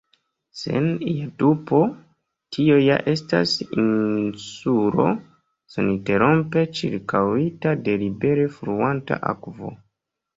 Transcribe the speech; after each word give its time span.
Sen 0.59 0.85
ia 1.09 1.25
dubo, 1.41 1.81
tio 2.55 2.77
ja 2.83 2.95
estas 3.11 3.53
insulo, 3.81 5.05
seninterrompe 5.73 6.63
ĉirkaŭita 6.79 7.75
de 7.89 7.95
libere 8.05 8.47
fluanta 8.57 9.19
akvo. 9.35 9.75